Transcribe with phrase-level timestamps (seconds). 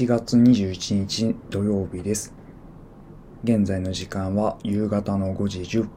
[0.00, 2.32] 1月21日土曜日です。
[3.44, 5.88] 現在の時間は夕方の5時10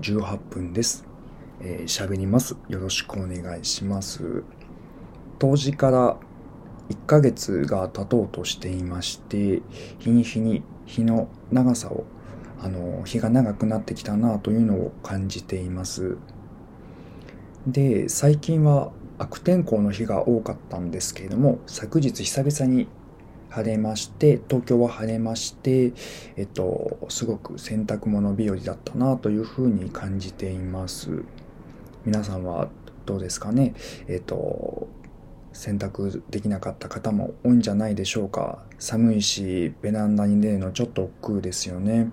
[0.00, 1.04] 18分です。
[1.60, 2.56] えー喋ります。
[2.70, 4.44] よろしくお願いします。
[5.38, 6.16] 当時から
[6.88, 9.60] 1ヶ月が経とうとしていまして、
[9.98, 12.06] 日に日に日の長さを、
[12.62, 16.16] あの、日が長くなってきたなというのを感じています。
[17.66, 22.88] で、最近は悪天候の日が多かったんですけれども、昨日久々に
[23.50, 25.92] 晴れまして、東京は晴れまして、
[26.36, 31.24] えっと、すごく洗濯物日和だったなというふうに感じています。
[32.04, 32.68] 皆さんは
[33.06, 33.74] どうですかね？
[34.08, 34.88] えっと、
[35.52, 38.64] 洗濯できなかった方も多いんじゃないでしょうか？
[38.78, 42.10] 寒いし、ベランダに出るのちょっと億劫ですよね。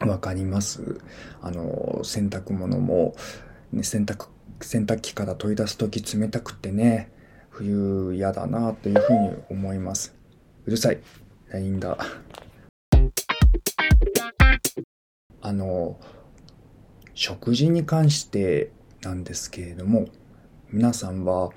[0.00, 1.00] わかります。
[1.40, 3.14] あの、洗濯物も、
[3.72, 4.26] ね、洗濯、
[4.60, 7.12] 洗濯機から取り出すとき冷たくてね、
[7.50, 10.14] 冬嫌だなというふうに思います。
[10.64, 11.00] うるさい。
[11.48, 11.98] LINE だ。
[15.40, 15.98] あの、
[17.14, 18.70] 食事に関して
[19.02, 20.06] なんですけれども、
[20.70, 21.50] 皆さんは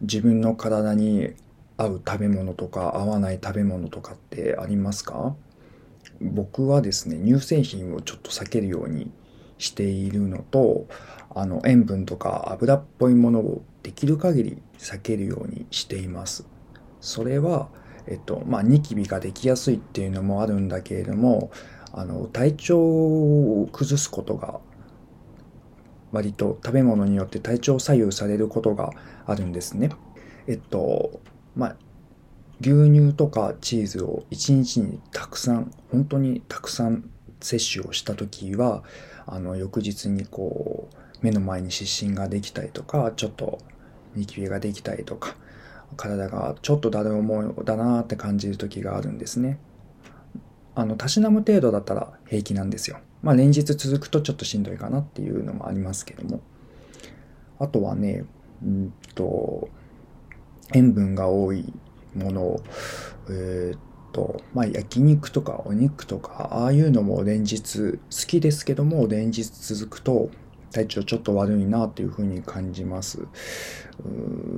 [0.00, 1.34] 自分の体に
[1.76, 5.36] 合う食べ物とか合わない食べ物とかってありますか？
[6.22, 9.12] 僕はですね、乳製品をちょっと避けるように
[9.58, 10.86] しているのと、
[11.34, 16.46] あの、塩分とか油っぽいものをできる限り避けるようにしています。
[17.02, 17.68] それは、
[18.08, 21.50] えっと、まあ、ニキビができやすいっていうのもあるんだけれども、
[21.92, 24.60] あの、体調を崩すことが
[26.12, 28.90] 割と食べ物によって体調を左右されることが
[29.26, 29.90] あるんですね。
[30.46, 31.20] えっと、
[31.54, 31.76] まあ、
[32.60, 38.82] 牛乳とかチーズを一日にたくさん、本当にたくさん摂取をしたときは、
[39.26, 43.58] あの、翌日にこう、目の前に湿疹ができたりとか、ちょっと
[44.14, 45.36] ニキビができたりとか、
[45.96, 49.58] 体がちょっとだるい思いだなって感じる時があるんですね。
[50.74, 52.98] あの、たしなむ程度だったら平気なんですよ。
[53.22, 56.40] まあ連日続くとちょっとしんどいかなっていうのもありますけども。
[57.58, 58.24] あとはね、
[58.62, 59.68] うんと、
[60.74, 61.72] 塩分が多い
[62.14, 62.62] ものを、
[63.30, 63.80] えーっ
[64.12, 70.30] と、まあ焼肉とかお肉とか、ああいうのも連日好きですけども、連日続くと
[70.76, 73.20] 体調ちょっと悪いなっていうふうに感じます。
[73.20, 74.08] うー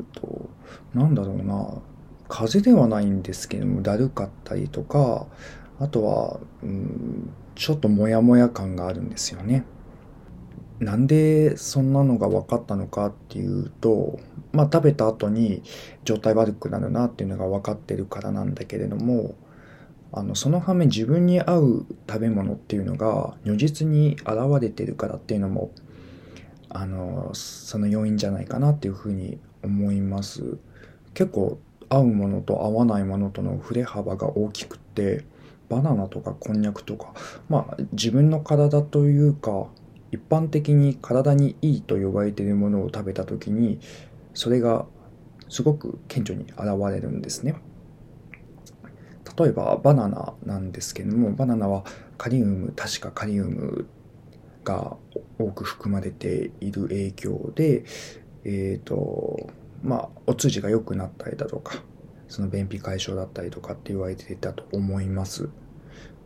[0.00, 0.48] んと、
[0.92, 1.80] なんだろうな、
[2.28, 5.26] 風邪ではないんですけども、だるかったりとか、
[5.78, 9.64] あとは、うん、ちょっとモヤモヤ感があるんですよね。
[10.80, 14.18] なんでそんなのが分かったのかっていうと、
[14.52, 15.62] まあ食べた後に
[16.04, 19.36] 状態悪くなるなっていうのが分かってるからなんだけれども、
[20.12, 25.70] あの、その反面自分に合う食べ物っていうのが如実に現れてるからっていうのも、
[26.70, 30.58] あの、その要因じゃないかなっていうふうに思います。
[31.14, 31.58] 結構
[31.88, 35.24] 合うものと合わないものとの振れ幅が大きくて、
[35.68, 37.12] バナナとかこんにゃくとか、
[37.48, 39.66] まあ自分の体というか、
[40.10, 43.78] 一般的に体にいいと呼ばれているものを食べた時に、
[44.34, 44.86] それが
[45.48, 47.56] すごく顕著に現れるんですね。
[49.38, 51.84] 例えばバナナなんですけども、バナナは
[52.16, 53.86] カリウム、確かカリウム
[54.68, 54.98] が
[55.38, 57.84] 多く含まれている影響で、
[58.44, 59.50] えっ、と、
[59.82, 61.82] まあ、お通じが良くなったりだとか、
[62.28, 65.48] その便秘解消だったりとかって言われていたと思います。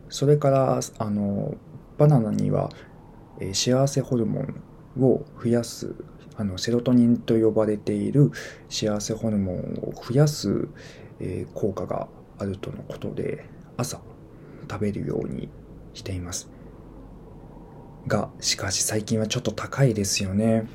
[0.09, 1.55] それから、あの、
[1.97, 2.69] バナナには、
[3.39, 5.95] えー幸せホルモンを増やす、
[6.35, 8.31] あの、セロトニンと呼ばれている
[8.69, 10.67] 幸せホルモンを増やす、
[11.19, 13.45] えー効果があるとのことで、
[13.77, 14.01] 朝
[14.69, 15.49] 食べるように
[15.93, 16.52] しています。
[18.07, 20.67] が、しかし最近はちょっと高いですよね。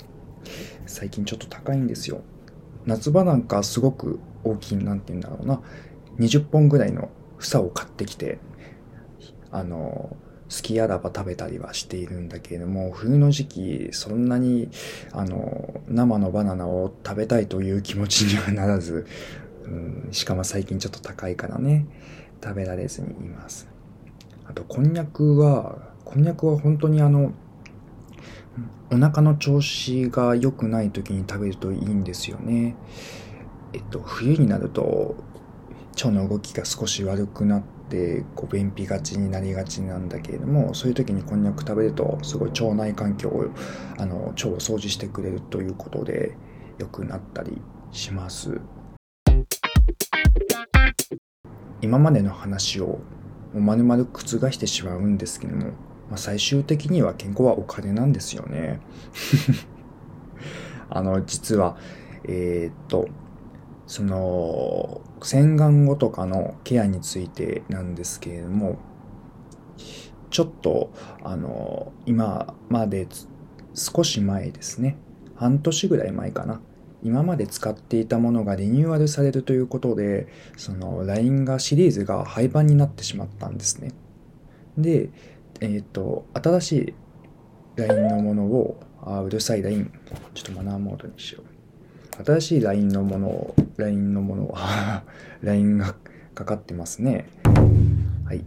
[0.86, 2.22] 最近ちょっと高いんですよ。
[2.86, 5.60] 夏場なんかすごく大きい、なんて言うんだろうな。
[6.19, 8.38] 20本ぐらいの房を買ってきて、
[9.50, 10.16] あの、
[10.50, 14.70] 好きあらば食べたりはしているんだけれども、冬の時期、そんなに、
[15.12, 19.06] あの、生のバナナを食べたいという気持ちにはならず、
[19.64, 21.86] うん、しかも最近ちょっと高いからね、
[22.42, 23.69] 食べられずにいます。
[24.46, 27.34] あと、こんにゃくは、こんにゃくは本当にあの、
[28.90, 32.76] お腹の調子が良くない時に食べるといいんですよね。
[33.75, 35.16] えっと、冬になると、
[35.96, 43.44] 腸の動きが少し悪くなって、こう、便秘がちになりがちなんだけれども、そういう時にこんにゃく食べると、すごい腸内環境を、
[43.99, 46.38] あの、腸を掃除してくれるということで、
[46.78, 47.60] 良くなったり
[47.93, 48.62] します。
[51.82, 52.99] 今までの話を
[53.52, 55.72] もう丸々覆してしまうんですけども、
[56.08, 58.81] まあ、最終的には健康はお金なんですよね。
[60.90, 61.76] あの、実は、
[62.25, 63.08] えーっと、
[63.88, 68.76] その洗顔後とかのケアについてなんですけれども
[70.31, 70.93] ちょっと
[71.25, 73.08] あの今まで
[73.75, 74.99] 少し前ですね
[75.34, 76.60] 半年ぐらい前かな
[77.02, 80.28] 今まで使っていたものがリニューアルされるということで
[80.58, 83.93] その LINE がシリーズが廃盤になってしまったんですね
[84.76, 85.08] で
[85.60, 86.94] えっ、ー、と新しい
[87.76, 89.90] LINE のものをあうるさい LINE
[90.34, 92.25] ちょっとマナーモードにしよう。
[92.25, 95.05] 新しい LINE のものを LINE のものは
[95.43, 95.94] LINE が
[96.34, 97.26] かかってますね。
[98.25, 98.44] はい。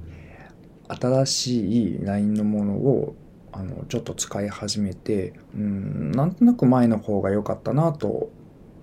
[0.88, 3.16] 新しい LINE のものを
[3.54, 8.30] あのちょっと使い始めてうんなんとなく前の方が良かったなと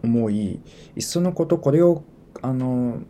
[0.02, 0.60] 思い
[0.96, 2.02] いっそのことこれを
[2.42, 3.00] あの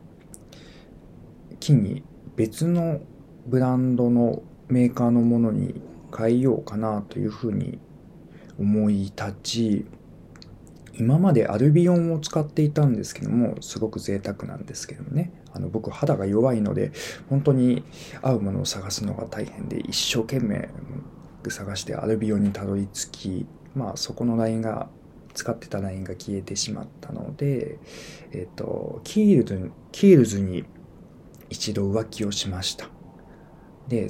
[1.61, 2.03] 機に
[2.37, 3.01] 別の
[3.47, 5.81] ブランドのメーカーのものに
[6.17, 7.79] 変えようかなというふうに
[8.59, 9.87] 思い立ち
[10.99, 15.33] 今までアルビオンを使っていたんですけどもすごく贅沢なんですけどね。
[15.53, 16.93] あの僕肌が弱いので
[17.31, 17.83] 本当に
[18.21, 20.69] 合うものを探すのが大変で一生懸命
[21.49, 24.91] 探してアルビオンにたどり着きまあそこのラインが
[25.35, 27.79] 使ってたラインが消えてしまったので
[28.33, 30.65] えっ、とキールズキールズに
[31.49, 32.91] 一度浮気をしました。
[33.89, 34.09] で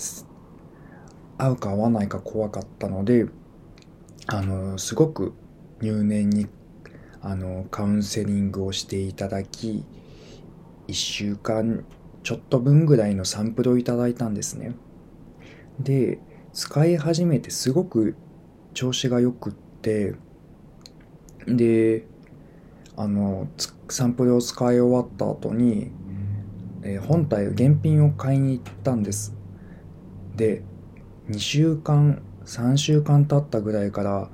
[1.39, 3.27] 合うか合わないか怖かったので
[4.27, 5.33] あのすごく
[5.81, 6.49] 入念に
[7.23, 9.85] あのカウンセリングをしていただき
[10.89, 11.85] 1週間
[12.23, 14.75] ちょっと分ぐらいのサンプルをいただいたんですね。
[15.81, 16.19] で
[16.53, 18.17] 使い始めてすごく
[18.75, 20.15] 調子が良くって
[21.47, 22.07] で
[22.97, 23.49] あの
[23.89, 25.93] サンプルを使い終わった後に、
[26.83, 29.35] えー、本体原品を買いに行ったんです。
[30.37, 30.63] で
[31.29, 34.31] 2週間3週間経ったぐらいから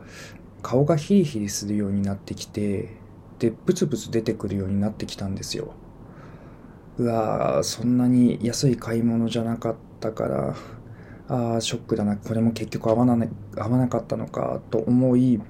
[0.63, 2.97] 顔がヒリヒリするようになってきて
[3.39, 5.75] でブツブツ出てくるようになってきたんですよ。
[6.97, 10.57] うわーそんなに安い買い物じゃなかったから
[11.29, 12.17] ああショックだな。
[12.17, 13.27] これも結局合わな
[13.57, 15.41] 合わなかったのかと思い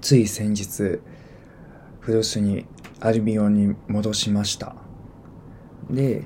[0.00, 1.00] つい先日
[2.00, 2.66] 古巣に
[3.00, 4.74] アルビオンに戻しました。
[5.88, 6.24] で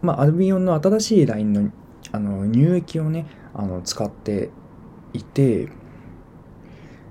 [0.00, 1.70] まあアルビオンの新しいラインの
[2.14, 4.50] あの乳液をねあの使って
[5.12, 5.68] いて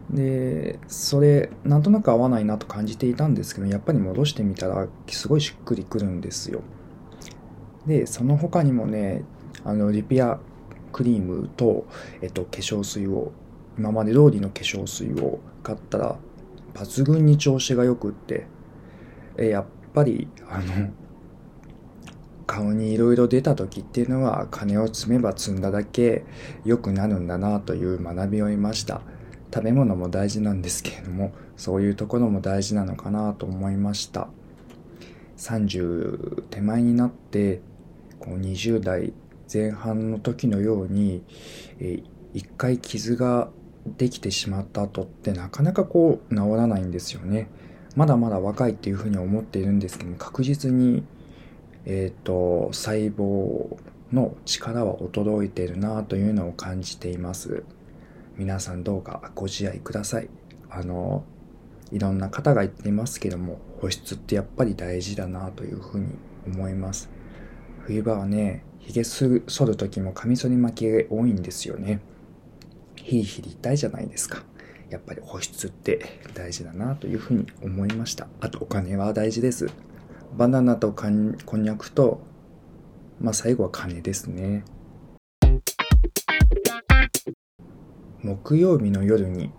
[0.10, 6.62] でそれなんとなく合わないなと感じていたんですけどやっぱり戻してみたらすごいしっくりくるんですよ。
[7.86, 9.26] でその他にもね
[9.66, 10.40] あのリピア
[10.94, 11.86] クリームと、
[12.22, 13.34] えっと、化粧水を
[13.78, 16.16] 今まで通りの化粧水を買ったら
[16.76, 18.48] 抜群に調子がよくって
[19.38, 20.92] えやっぱりあの
[22.45, 26.25] 顔にいろいろ出た時っていうのは金を積めば積んだだけ
[26.66, 29.01] 良くなるんだなという学びを得ました。
[29.54, 34.28] 食べ物も大事なんですけれどもそういうところも大事なのかなと思いました。
[35.38, 37.62] 30手前になって
[38.19, 39.13] こう20代
[39.51, 41.24] 前半の時のように、
[41.80, 42.01] え、
[42.34, 43.50] 一回傷が
[43.86, 47.50] できてしまった後ってなかなかこう治らないんですよね。
[47.96, 51.04] まだまだ若いっていうふうに思っているんですけど確実に
[51.86, 53.78] えっ、ー、と細胞
[54.12, 57.63] の力は衰えているなというのを感じています
[58.38, 60.30] 皆さんどうかご自愛ください
[60.70, 61.24] あの
[61.92, 66.08] いろんな方が言っていますけども保湿ってやっぱり大事だなというふうに
[66.48, 67.10] 思います
[67.86, 72.02] 冬場はね髭剃る時もカミソリ巻きが多いんですよね。
[72.96, 74.44] ヒリヒリ痛いじゃないですか。
[74.90, 78.28] やっぱり保湿って大事だなというふうに思いました。
[78.42, 79.72] あとお金は大事です。
[80.36, 82.22] バナナとこんにゃくと、
[83.20, 84.66] まあ最後は金ですね。
[88.24, 89.52] 木曜日の夜に、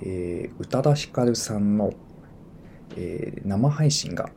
[0.00, 1.92] えー、宇多田ヒカルさんの、
[2.96, 4.30] えー、生配信が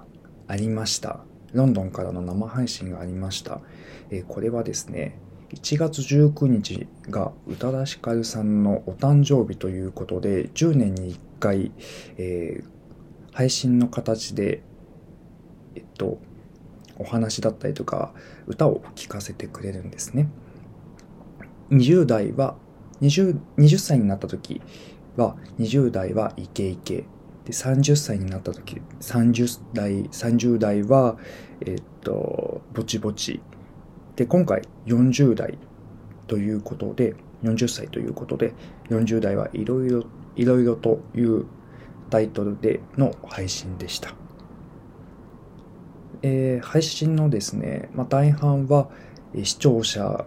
[0.48, 1.20] ありました。
[1.54, 3.62] ロンドンからの生配信がありました。
[4.10, 5.20] えー、これはですね、
[5.54, 11.72] 1月19日が宇多田ヒカルさんのお誕生日ということで、10年に1回、
[12.18, 14.64] えー、配信の形で、
[15.98, 16.20] と、
[16.98, 18.14] お話だったりとか、
[18.48, 20.30] 歌を聴かせてくれるんですね。
[21.72, 22.56] 20代は、
[23.02, 24.62] 20, 20歳になった時
[25.18, 27.06] は、20代はイケイケ。
[27.46, 31.18] で、30歳になった時、30代、30代は、
[31.62, 33.42] えっと、ぼちぼち。
[34.16, 35.58] で、今回40代
[36.28, 38.54] ということで、40歳ということで、
[38.90, 41.46] 40代はいろいろ、いろいろという
[42.10, 44.25] タイトルでの配信でした。
[46.22, 48.90] えー、配信のですね、まあ、大半は
[49.44, 50.26] 視聴者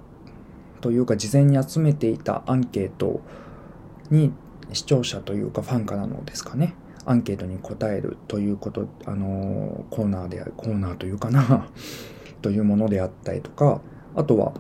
[0.81, 3.21] というか事前に集めていたアンケート
[4.11, 4.33] に
[4.73, 6.75] 視聴者というかファンからのですかね
[7.09, 11.67] アンケートに答えるということ、あのコーナーである、コーナーというかな
[12.43, 13.81] というものであったりとか、
[14.15, 14.53] あとは、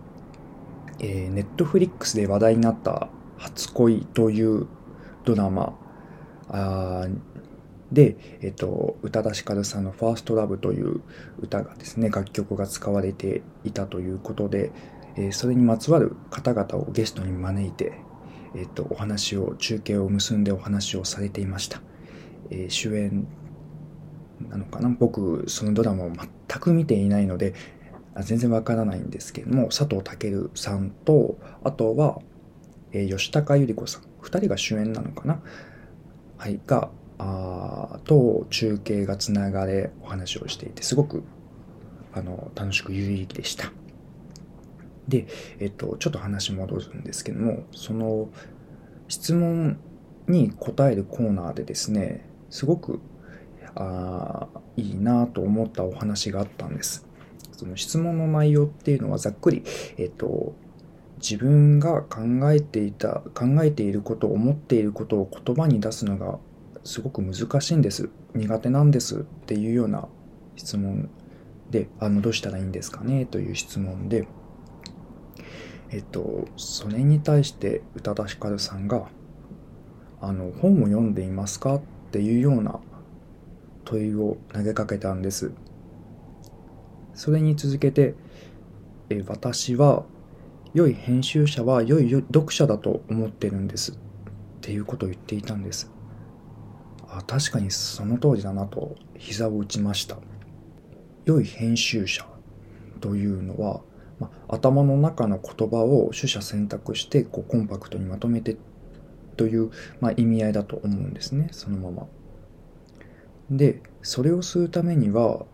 [0.98, 4.66] え、ネットフリックスで話題になった初恋という
[5.24, 5.74] ドラマ
[7.92, 11.00] で、えっと、宇多田ヒカルさんのファーストラブという
[11.40, 14.72] 歌がですね、楽曲が使われていたということで、
[15.16, 17.94] えー、それにまつわる方々をゲストに招いて、
[18.54, 21.80] えっと、お話を、中継を結んでお話をされていました。
[22.50, 23.26] えー、主演
[24.50, 24.90] なのかな？
[24.90, 26.28] 僕、そのドラマを全
[26.60, 27.54] く見ていないので、
[28.20, 32.20] 全然わからないんですけども、佐藤健さんと、あとは、
[32.92, 35.40] えー、吉高由里子さん、二人が主演なのかな？
[36.36, 41.24] はい、が、あと中継がつながれお話をしていて、すごく、
[42.12, 43.72] あの、楽しく有意義でした。
[45.08, 45.26] で、
[45.58, 48.28] えっと、ちょっと話戻るんですけども、その、
[49.08, 49.78] 質問
[50.28, 53.00] に答えるコーナーでですね、すごく、
[53.74, 57.06] あいいなと思ったお話があったんです。
[57.52, 59.64] その質問の内容っていうのはざっくり、
[59.96, 60.54] えっと、
[61.20, 62.20] 自分が考
[62.52, 66.38] えていた、考えていること、思っていることを言葉に出すのが
[66.84, 68.10] すごく難しいんです。
[68.34, 70.08] 苦手なんですっていうような
[70.56, 71.10] 質問
[71.70, 74.26] で、あの、どうしたらいいんですかねという質問で、
[75.90, 79.08] えっと、それに対して宇多田ヒカルさんが、
[80.20, 81.80] あの、本を読んでいますかっ
[82.10, 82.80] ていうような
[83.84, 85.52] 問いを投げかけたんです。
[87.14, 88.14] それに続けて、
[89.10, 90.04] え私は
[90.74, 93.94] 良い編集者は良い読者だと思ってるんですっ
[94.60, 95.90] ていうことを言っていたんです。
[97.10, 100.18] あ確かにその通りだなと膝を打ちました。
[101.24, 102.26] 良い編集者
[103.00, 103.80] というのは、
[104.18, 108.56] ま頭の中の言葉を取捨選択してこうコンパクトにまとめて
[109.36, 112.06] という、まあ、意味合いだと思うんですねそのまま。
[113.50, 115.46] でそれをするためには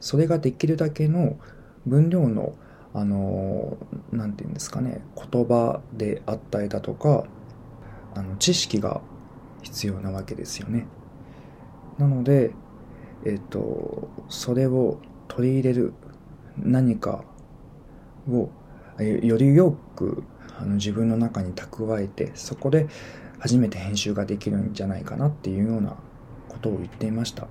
[0.00, 1.38] それができるだけの
[1.86, 2.54] 分量の
[2.94, 3.78] あの
[4.10, 7.24] 何て言うんですかね言葉であったりだとか
[8.14, 9.00] あの知識が
[9.62, 10.86] 必要なわけですよね。
[11.98, 12.52] なので、
[13.24, 15.94] えっ、と、それを取り入れる
[16.56, 17.24] 何か
[18.28, 18.50] を
[18.98, 20.24] よりよく
[20.58, 22.88] あの自分の中に蓄えてそこで
[23.38, 25.96] 初めて編集ができるんじゃないかなっていうような
[26.48, 27.48] ことを言っていました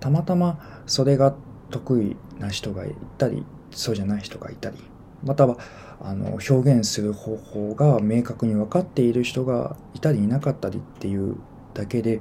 [0.00, 1.34] たまたまそれが
[1.70, 4.76] 得意な人がいたりそうじゃない人がいたり
[5.24, 5.58] または
[6.00, 11.36] あの表現する方法が明確に分かっている人がいたりいなかったりっていう
[11.74, 12.20] だけで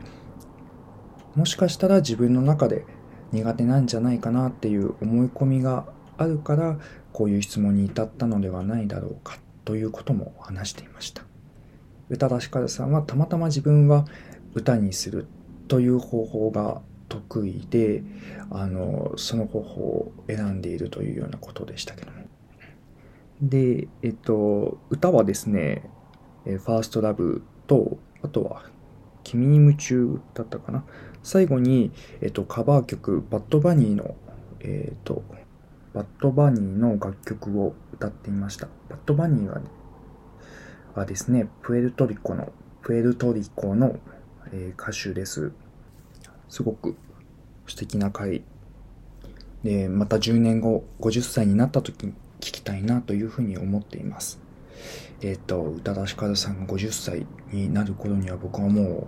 [1.36, 2.86] もしかしたら自分の中で
[3.32, 5.86] 苦手なんじゃないかなっていう思い込みが
[6.18, 6.80] あるから
[7.14, 11.24] こういう質問に至ったのではないだろうかということも話していました。
[12.10, 14.06] 宇多田ヒカルさんはたまたま自分は
[14.54, 15.28] 歌にする
[15.68, 18.04] という方法が得意で
[18.50, 22.17] あのその方法を選んでいるというようなことでしたけども。
[23.42, 25.90] で、えっと、歌はですね、
[26.46, 28.64] ファーストラブと、あとは、
[29.24, 30.86] 君に夢中だったかな。
[31.22, 31.92] 最後に、
[32.22, 34.16] えっと、カバー曲、バッドバニーの、
[34.62, 35.24] えっと、
[35.94, 38.68] バッドバニーの楽曲を歌っていました。
[38.90, 39.62] バッドバニーは、
[40.96, 42.52] はですね、プエルトリコの、
[42.82, 44.00] プエルトリコの、
[44.52, 45.52] えー、歌手です。
[46.50, 46.96] すごく
[47.68, 48.44] 素敵な回。
[49.64, 54.40] で、また10年後、50歳になった時聞きたいなというふうに思っています。
[55.22, 59.08] えっ、と、宇多田ヒカルさんが50歳になる頃には僕はも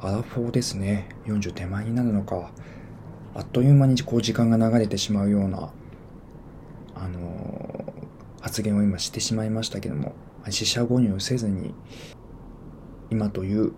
[0.00, 1.08] う、アラフォーですね。
[1.26, 2.50] 40手前になるのか。
[3.34, 5.72] あっという間にこう時間が流れてしまうような、
[6.94, 10.14] あのー、発言を今してしまいましたけども、
[10.50, 11.74] 死者誤入せずに、
[13.10, 13.72] 今という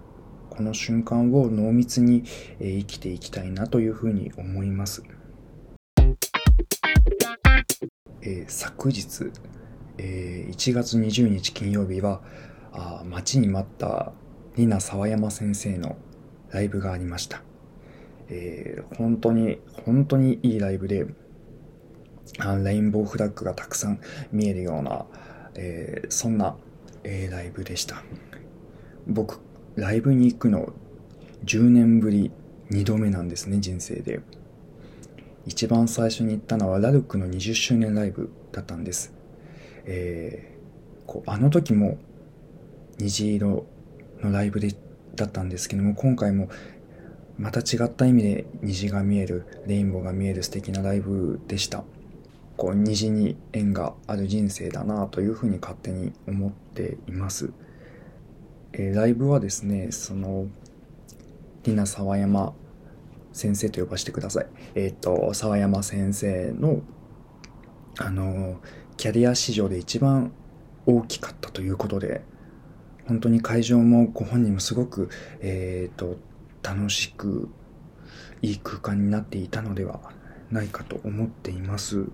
[0.51, 2.25] この瞬間を濃密に
[2.59, 5.03] 生きていきたいなというふうに思います。
[8.27, 9.31] えー、昨日、
[9.99, 12.21] えー、1月20日金曜日は
[12.73, 14.13] あ待ちに待った
[14.57, 15.97] ニナ沢山先生の
[16.51, 17.43] ライブがありました、
[18.29, 21.07] えー、本当に本当にいいライブで
[22.39, 24.01] あレインボーフラッグがたくさん
[24.33, 25.07] 見えるような、
[25.55, 26.57] えー、そんな、
[27.05, 28.03] えー、ライブでした。
[29.07, 29.39] 僕
[29.77, 30.73] ライブに行くの
[31.45, 32.33] 10年ぶり
[32.73, 34.21] 2度目なんですね人生で。
[35.47, 39.15] 一番最初に行ったのはラルクの20周年ライブだったんです。
[39.85, 41.99] えー、こうあの時も
[42.99, 43.67] 虹色
[44.21, 44.75] のライブで
[45.15, 46.49] だったんですけども、今回も
[47.39, 51.85] また違った意味で虹が見える、レインボーが見える素敵なライブでした。
[52.57, 57.51] こう虹に縁がある人生だなというふうに勝手に思っています。
[58.73, 60.47] えー、ライブはですね、その
[61.65, 62.55] リナ沢山
[63.37, 64.47] 先生と呼ばせてください。
[64.75, 66.81] えっ、と、沢山先生の、
[67.99, 68.61] あの、
[68.97, 70.33] キャリア史上で一番
[70.87, 72.23] 大きかったということで、
[73.07, 76.17] 本当に会場もご本人もすごく、えっ、と、
[76.63, 77.51] 楽しく、
[78.41, 80.01] いい空間になっていたのでは
[80.51, 82.07] ないかと思っています。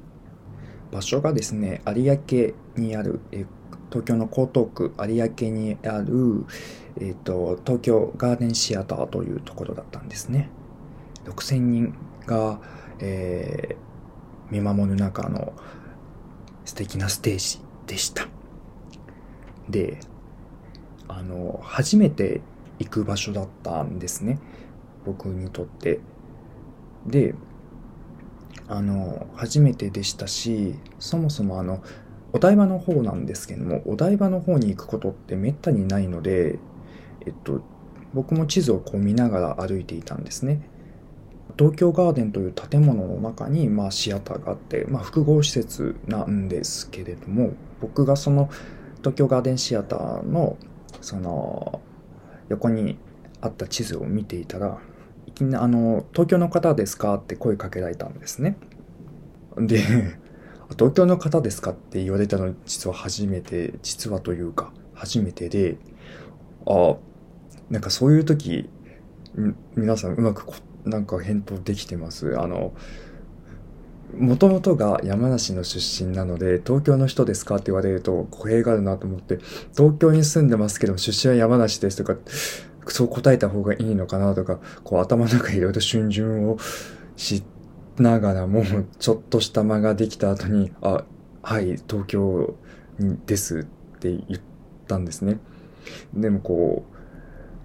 [0.91, 3.47] 場所がですね、有明にある、え
[3.91, 6.47] 東京の江東区有明にある、
[6.97, 10.51] えーと、東京ガーデンシアターというところだったんですね。
[11.25, 11.95] 6000人
[12.27, 12.61] が、
[13.01, 15.53] えー、見守る中の
[16.65, 18.29] 素敵なステージでした。
[19.69, 19.99] で、
[21.09, 22.41] あの、初めて
[22.79, 24.39] 行く場所だったんですね。
[25.05, 26.01] 僕にとって。
[27.07, 27.35] で、
[28.69, 31.83] あの、初めてでしたし、そもそもあの、
[32.33, 36.59] お台場の方なんですけども、お台場の方に行くことってめったにないので、
[37.27, 37.61] えっと、
[38.15, 40.63] 僕も地図をこう見ながら歩いていたんですね。
[41.59, 48.51] 東京ガーデンという建物の中に、まあ、シアターがあって、まあ、複合施設なんですけれども、僕がその
[48.99, 50.57] 東京ガーデンシアターの、
[51.01, 51.81] その、
[52.49, 52.99] 横に
[53.41, 54.79] あった地図を見ていたら、
[55.27, 58.57] いきな、あの、東京の方ですかって声かけられたんですね。
[59.57, 59.81] で、
[60.79, 65.77] 東京の方ですかって言われたの実は初めて、実はというか初めてで、
[66.67, 66.97] あ
[67.71, 68.69] なんかそういう時、
[69.75, 70.47] 皆さんうまく
[70.85, 72.39] なんか返答できてます？
[72.39, 72.73] あの、
[74.19, 79.39] もともとが山梨の出身なので、東京の人ですかって言われると語弊があるなと思って、
[79.77, 82.17] 東京に住んでますけど、出身は山梨ですとか、
[82.89, 86.59] そう答えた方がいいのかなとか、こう頭の中いろいろ春巡を
[87.17, 87.53] 知って、
[87.99, 88.65] ながらも、
[88.99, 91.05] ちょっとした間ができた後に、あ、
[91.43, 92.55] はい、東京
[93.27, 94.41] ですって言っ
[94.89, 95.39] たんですね。
[96.15, 96.92] でもこう、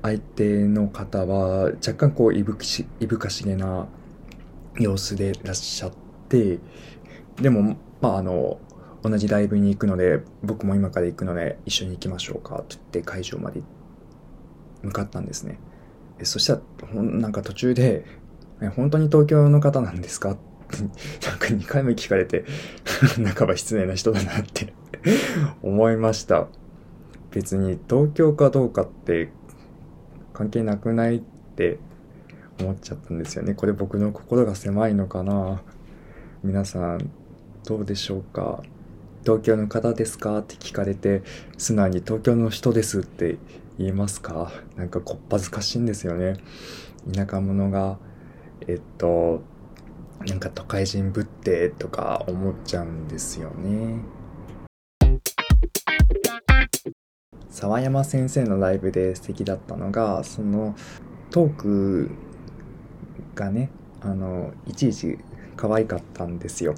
[0.01, 3.87] 相手の方は若干こういぶきし、いぶかしげな
[4.77, 5.91] 様子でいらっしゃっ
[6.29, 6.59] て、
[7.41, 8.59] でも、まああの、
[9.03, 13.61] 同じライブに行くので、僕も今から行くので一緒に行きましょうかって言って会場まで
[14.83, 15.59] 向かったんですね。
[16.23, 16.61] そしたら
[16.93, 18.05] ほん、なんか途中で、
[18.75, 20.31] 本当に東京の方なんですか？
[20.31, 22.43] っ てなんか2回目聞かれて
[23.37, 24.73] 半ば失礼な人だなって
[25.61, 26.47] 思いました。
[27.31, 29.29] 別に東京かどうかって
[30.37, 31.19] 関係なくないっ
[31.55, 31.79] て
[32.59, 33.55] 思っちゃったんですよね。
[33.55, 35.63] これ僕の心が狭いのかな？
[36.43, 37.09] 皆さん
[37.65, 38.61] どうでしょうか？
[39.23, 40.37] 東京の方ですか？
[40.37, 41.23] って聞かれて
[41.57, 43.37] 素直に東京の人ですって
[43.79, 44.51] 言いますか？
[44.75, 46.35] なんかこっぱずかしいんですよね。
[47.11, 47.97] 田舎者が
[48.67, 49.41] えっと、
[50.27, 54.01] なんか都会人ぶってとか思っちゃうんですよね。
[57.57, 60.75] 沢山先生のライブで素敵だったのが、その
[61.31, 62.11] トーク
[63.33, 65.17] がね、あの、いちいち
[65.55, 66.75] 可愛かったんですよ。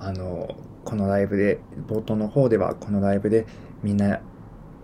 [0.00, 3.46] あの、このライブで、冒頭の方ではこのライブで
[3.84, 4.18] みんな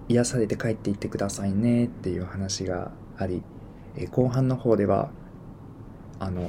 [0.09, 3.43] 癒されて帰っていってくださいねっていう話があり、
[4.13, 5.11] 後半の方では
[6.21, 6.49] あの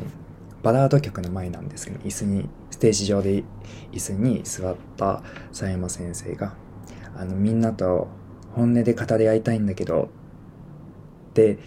[0.62, 3.44] バラード曲の前なんですけど椅子にステージ上で
[3.92, 6.54] 椅子に座った佐山先生が
[7.16, 8.08] あのみんなと
[8.56, 10.10] 本音で語り合いたいんだけど
[11.30, 11.58] って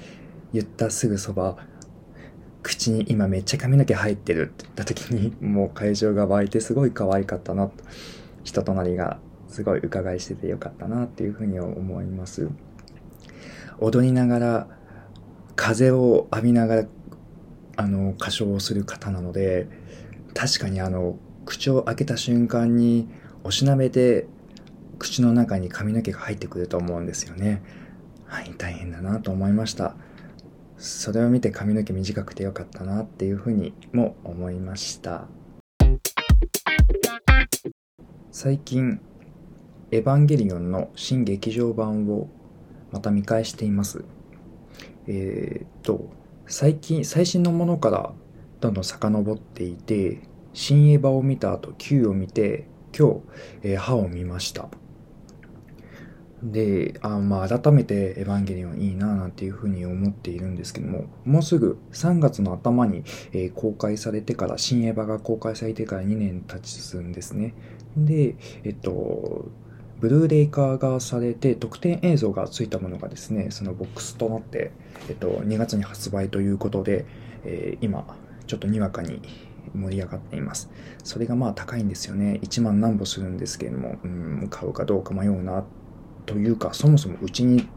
[0.53, 1.57] 言ったすぐそば
[2.63, 7.71] 口に今めっちゃ髪の毛入ってるって言った時にもう会場が湧いてすごい可愛かったな
[8.45, 12.49] 人となりがすごい伺いしててよかったなっていうふうに思います。
[13.79, 14.69] 踊りながら
[15.57, 16.85] 風を浴びながら
[17.77, 19.67] あの歌唱をする方なので
[20.35, 23.09] 確かにあの口を開けた瞬間に
[23.45, 24.27] おしなべて
[25.03, 27.61] 口の中に髪の毛が入ってくると思うんですよね。
[28.25, 29.97] はい大変だなと思いました。
[30.79, 35.27] それを見て髪の毛短くてよかったなっていうふうにも思いました。
[38.31, 39.01] 最近
[39.91, 42.29] エヴァンゲリオンの新劇場版を
[42.93, 44.05] また見返しています。
[45.09, 46.09] えー、っと
[46.47, 48.13] 最近、最新のものから
[48.61, 50.21] どんどん遡っていて、
[50.53, 53.21] 新エヴァを見た後、Q を見て、今日、
[53.63, 54.69] えー、歯を見ました。
[56.43, 67.55] で、あまあ、改めてエヴァンゲリオンいいななんていうふうに思っているんですけども、もうすぐ3月の頭に、えー、公開されてから、新エヴァが公開されてから2年経つんですね。
[67.97, 69.47] で、えっと、
[70.01, 74.73] ブルーレイ化がされて特典映像がついたものがですね、そのボックスとなって、
[75.09, 77.07] えっと、2月に発売ということで、
[77.45, 78.05] えー、今、
[78.49, 79.23] ちょっとにわかに
[79.77, 80.71] 盛り上がっています。
[81.05, 82.41] それがまあ高いんですよね。
[82.43, 85.65] 1万何歩するんですけれども、うん、買うかどうか迷うなっ、
[86.27, 87.69] というか、そもそもうちに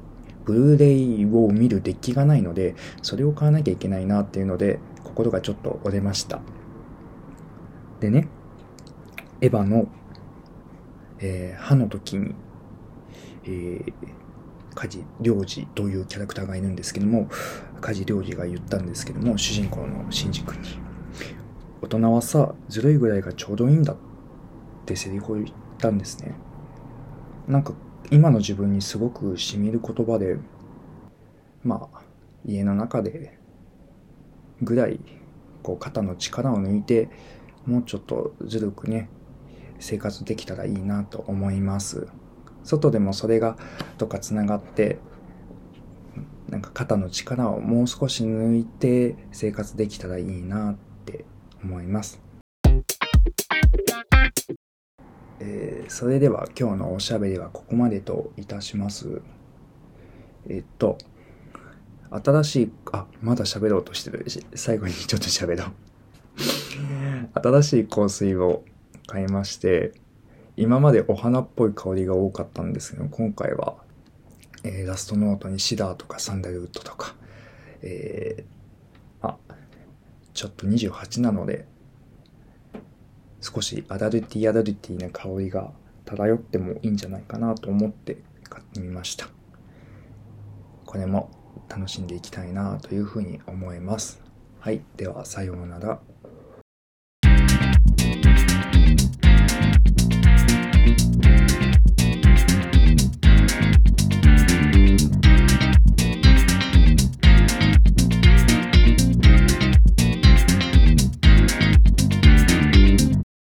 [0.46, 6.42] ブルーレイを見るデッキがないので、それを買わなきゃいけないなっていうので、心がちょっと折れました。
[8.00, 8.28] でね、
[9.42, 9.88] エヴァの、
[11.20, 12.36] えー、歯の時に、
[13.46, 13.94] えー、
[14.76, 17.30] 梶良治というキャラクターがいるんですけども、
[17.82, 20.68] 梶良治が言ったんですけども、主人公のシンジ君に、
[21.82, 23.98] 大人はさ、ずるいぐらいがちょうどいいんだっ
[24.86, 25.48] てセリフを言っ
[25.80, 26.34] たんですね。
[27.48, 27.74] なんか
[28.12, 30.38] 今の自分にすごくしみる言葉で、
[31.64, 32.02] まあ、
[32.46, 33.38] 家の中で
[34.62, 35.00] ぐらい、
[35.64, 37.10] こう肩の力を抜いて、
[37.66, 39.10] もうちょっとずるくね、
[39.80, 42.08] 生活できたらいいなと思います。
[42.64, 43.58] 外でもそれが
[43.98, 45.00] とかつながって、
[46.50, 51.26] なんか肩の力をもう少し抜いて生活できたらいいなって
[51.64, 52.25] 思います。
[55.40, 59.22] えー、それでは今日のおしゃべりはここまでといたします。
[60.48, 60.98] えっと、
[62.10, 65.72] 新しい、あ、まだ喋ろうとしてるし、最後にちょっと喋ろう。
[67.34, 68.64] 新しい香水を
[69.08, 69.94] 買いまして、
[70.56, 73.76] 今までお花っぽい香りが多かったんですけど、今回は、
[74.64, 77.16] えー、ラストノートにシダーとかサンダルウッドとか、
[77.82, 79.38] えー、あ、
[80.34, 81.68] ちょっと28なので、
[83.46, 85.72] 少しアダルティアダルティな香りが
[86.04, 88.18] 漂ってもいいんじゃないかなと思って
[88.50, 89.28] 買ってみました。
[90.84, 91.30] これも
[91.70, 94.20] 楽しんでいきたいなというふうに思います。
[94.60, 94.82] はい。
[94.98, 96.00] では、さようなら。